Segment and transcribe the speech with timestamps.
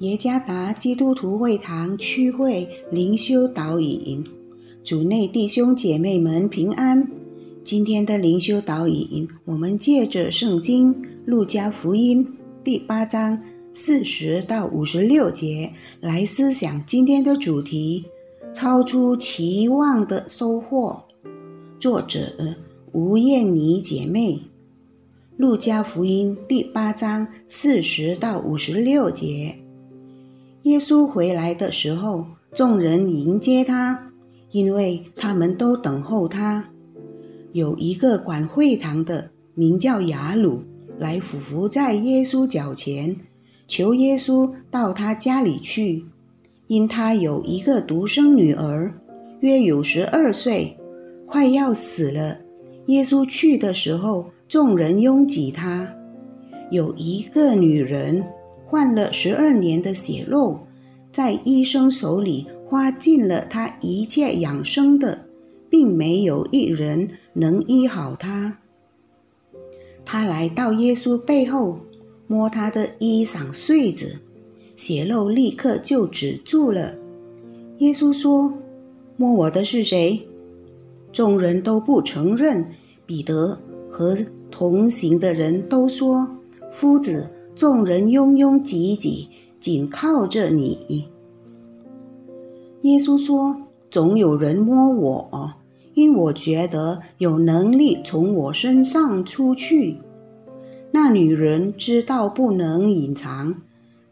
[0.00, 4.22] 耶加达基督徒会堂区会灵修导引，
[4.84, 7.10] 主内弟兄姐妹们平安。
[7.64, 10.94] 今天的灵修导引，我们借着圣经
[11.24, 12.22] 《路加福音》
[12.62, 15.72] 第八章四十到五十六节
[16.02, 18.04] 来思想今天的主题：
[18.52, 21.04] 超出期望的收获。
[21.80, 22.34] 作者
[22.92, 24.34] 吴燕妮姐妹，
[25.38, 29.56] 《路加福音》第八章四十到五十六节。
[30.66, 34.04] 耶稣回来的时候，众人迎接他，
[34.50, 36.70] 因为他们都等候他。
[37.52, 40.64] 有一个管会堂的，名叫雅鲁，
[40.98, 43.14] 来俯伏在耶稣脚前，
[43.68, 46.04] 求耶稣到他家里去，
[46.66, 48.92] 因他有一个独生女儿，
[49.38, 50.76] 约有十二岁，
[51.26, 52.38] 快要死了。
[52.86, 55.94] 耶稣去的时候，众人拥挤他。
[56.72, 58.24] 有一个女人。
[58.66, 60.58] 患了十二年的血漏，
[61.12, 65.26] 在医生手里花尽了他一切养生的，
[65.70, 68.58] 并没有一人能医好他。
[70.04, 71.78] 他来到耶稣背后，
[72.26, 74.18] 摸他的衣裳穗子，
[74.76, 76.96] 血漏立刻就止住了。
[77.78, 78.52] 耶稣说
[79.16, 80.26] ：“摸我的是谁？”
[81.12, 82.66] 众人都不承认。
[83.06, 83.56] 彼得
[83.88, 84.18] 和
[84.50, 86.28] 同行的人都说
[86.72, 91.08] ：“夫子。”众人拥拥挤挤，紧靠着你。
[92.82, 95.54] 耶稣说：“总有人摸我，
[95.94, 99.96] 因我觉得有能力从我身上出去。”
[100.92, 103.54] 那女人知道不能隐藏，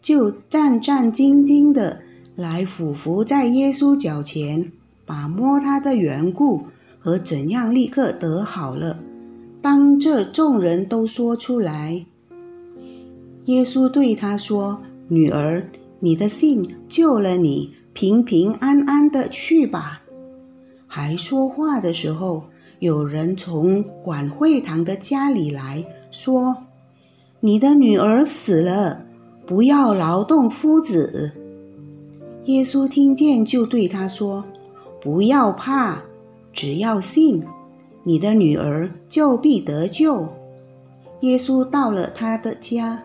[0.00, 2.00] 就战战兢兢的
[2.34, 4.72] 来俯伏在耶稣脚前，
[5.04, 6.62] 把摸他的缘故
[6.98, 8.98] 和怎样立刻得好了，
[9.60, 12.06] 当这众人都说出来。
[13.46, 15.62] 耶稣对他说：“女儿，
[16.00, 20.02] 你的信救了你，平平安安的去吧。”
[20.86, 22.44] 还说话的时候，
[22.78, 26.56] 有人从管会堂的家里来说
[27.40, 29.04] ：“你的女儿死了，
[29.44, 31.32] 不要劳动夫子。”
[32.46, 34.44] 耶稣听见，就对他说
[35.02, 36.02] ：“不要怕，
[36.52, 37.42] 只要信，
[38.04, 40.26] 你的女儿就必得救。”
[41.20, 43.02] 耶稣到了他的家。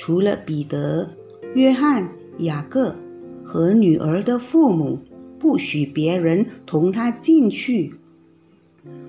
[0.00, 1.06] 除了彼得、
[1.54, 2.96] 约翰、雅各
[3.44, 4.98] 和女儿的父母，
[5.38, 7.92] 不许别人同他进去。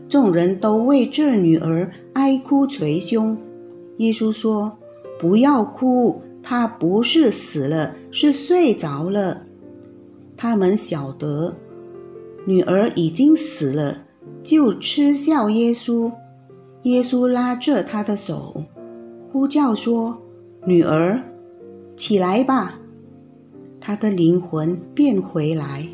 [0.09, 3.37] 众人都为这女儿哀哭捶胸。
[3.99, 4.77] 耶稣说
[5.17, 9.43] ：“不要哭，她不是死了，是睡着了。”
[10.35, 11.55] 他们晓得
[12.45, 13.99] 女儿已经死了，
[14.43, 16.11] 就嗤笑耶稣。
[16.83, 18.65] 耶稣拉着他的手，
[19.31, 20.21] 呼叫说。
[20.63, 21.19] 女儿，
[21.97, 22.79] 起来吧！
[23.79, 25.87] 他的灵魂变回来，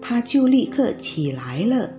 [0.00, 1.90] 他就立刻起来了。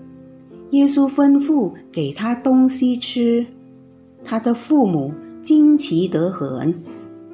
[0.71, 3.45] 耶稣吩咐给他东西吃，
[4.23, 6.83] 他的父母惊奇得很。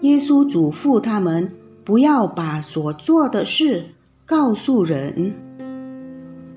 [0.02, 1.50] 耶稣嘱咐他们
[1.86, 3.86] 不要把所做的事
[4.26, 5.34] 告诉人。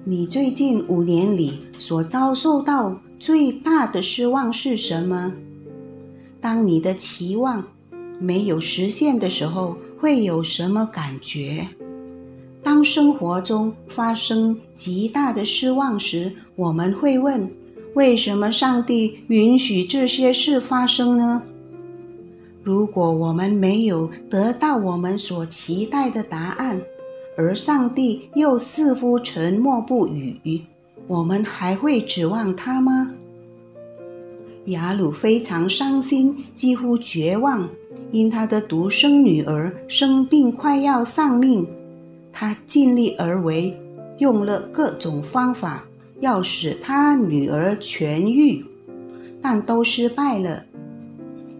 [0.04, 5.32] 你最近五年里所遭受到最大的失望是什么？
[6.41, 7.64] 当你的期望。
[8.22, 11.66] 没有实现的时候会有什么感觉？
[12.62, 17.50] 当生活中发生极大的失望时，我们会问：
[17.94, 21.43] 为什么上帝允许这些事发生呢？
[22.62, 26.81] 如果我们没有得到我们所期待的答案，
[27.37, 30.62] 而上帝又似乎沉默不语，
[31.09, 33.12] 我们还会指望他吗？
[34.66, 37.68] 雅鲁非常伤心，几乎绝望。
[38.10, 41.66] 因他的独生女儿生病，快要丧命，
[42.30, 43.74] 他尽力而为，
[44.18, 45.84] 用了各种方法，
[46.20, 48.64] 要使他女儿痊愈，
[49.41, 50.65] 但都失败了。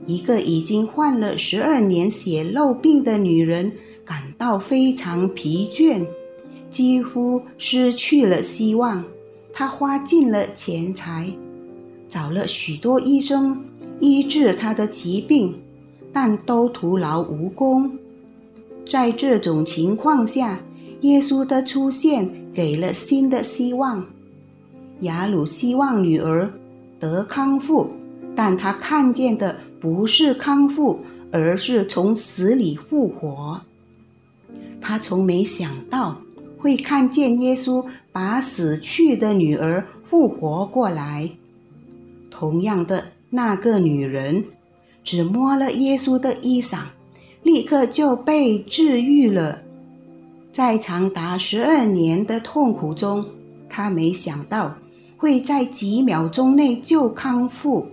[0.07, 3.73] 一个已经患了十二年血漏病的女人
[4.05, 6.05] 感到非常疲倦，
[6.69, 9.03] 几乎失去了希望。
[9.55, 11.33] 她花尽了钱财，
[12.13, 13.65] 找了许多医生
[14.01, 15.55] 医治他的疾病。
[16.15, 17.91] 但都徒劳无功。
[18.87, 20.61] 在这种情况下，
[21.01, 24.05] 耶稣的出现给了新的希望。
[25.01, 26.53] 雅鲁希望女儿
[27.01, 27.91] 得康复，
[28.37, 31.01] 但他看见的不是康复，
[31.31, 33.63] 而是从死里复活。
[34.83, 36.21] 他从没想到
[36.59, 37.83] 会看见耶稣
[38.13, 41.31] 把死去的女儿复活过来。
[42.43, 44.45] 同样的，那个女人。
[45.05, 46.79] 只摸了耶稣的衣裳，
[47.45, 49.63] 立刻就被治愈了。
[50.51, 53.25] 在长达十二年的痛苦中，
[53.69, 54.77] 她没想到
[55.17, 57.87] 会在几秒钟内就康复。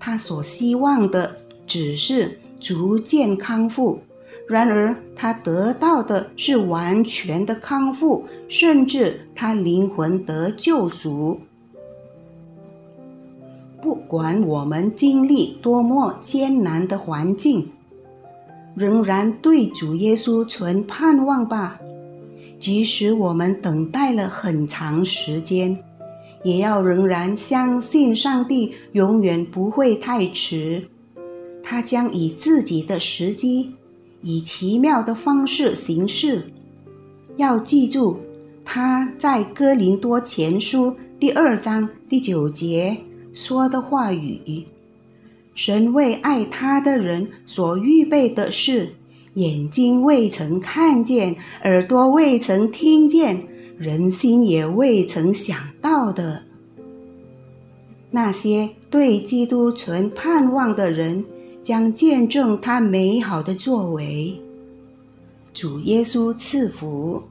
[0.00, 4.00] 她所希望的只是逐渐康复，
[4.48, 11.38] 然而她得到的是完全的康复，甚至她灵魂得救赎。
[13.82, 17.68] 不管我们经历多么艰难的环境，
[18.74, 21.80] 仍然对主耶稣存盼望吧。
[22.58, 25.78] 即使我们等待了很长时间，
[26.44, 30.86] 也要仍然相信上帝永远不会太迟。
[31.62, 33.74] 他将以自己的时机，
[34.20, 36.52] 以奇妙的方式行事。
[37.36, 38.18] 要记住，
[38.62, 42.96] 他在哥林多前书第二章第九节
[43.32, 44.66] 说的话语
[45.54, 48.94] ：“神为爱他的人所预备的事。”
[49.34, 53.46] 眼睛未曾看见，耳朵未曾听见，
[53.78, 56.42] 人心也未曾想到的，
[58.10, 61.24] 那些对基督存盼望的人，
[61.62, 64.42] 将见证他美好的作为。
[65.54, 67.22] 主耶稣赐福。